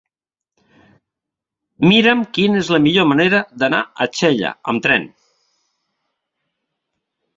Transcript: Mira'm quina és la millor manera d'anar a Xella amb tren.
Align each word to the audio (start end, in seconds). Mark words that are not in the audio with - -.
Mira'm 1.89 2.23
quina 2.37 2.57
és 2.63 2.71
la 2.75 2.81
millor 2.85 3.07
manera 3.11 3.43
d'anar 3.65 3.83
a 3.85 4.09
Xella 4.21 4.55
amb 4.73 4.85
tren. 4.87 5.07